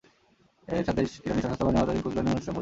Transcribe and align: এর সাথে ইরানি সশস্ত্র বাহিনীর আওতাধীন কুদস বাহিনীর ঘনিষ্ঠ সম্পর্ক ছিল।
এর 0.75 0.83
সাথে 0.87 1.01
ইরানি 1.25 1.41
সশস্ত্র 1.43 1.65
বাহিনীর 1.65 1.79
আওতাধীন 1.81 2.01
কুদস 2.03 2.13
বাহিনীর 2.15 2.29
ঘনিষ্ঠ 2.29 2.45
সম্পর্ক 2.45 2.47
ছিল। 2.47 2.59